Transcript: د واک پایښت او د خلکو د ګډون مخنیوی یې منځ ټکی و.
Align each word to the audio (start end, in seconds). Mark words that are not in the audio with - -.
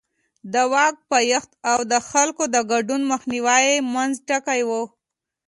د 0.53 0.55
واک 0.73 0.95
پایښت 1.11 1.51
او 1.71 1.79
د 1.91 1.93
خلکو 2.09 2.43
د 2.53 2.57
ګډون 2.71 3.01
مخنیوی 3.11 3.61
یې 3.69 3.77
منځ 3.93 4.13
ټکی 4.29 4.61
و. 4.69 4.71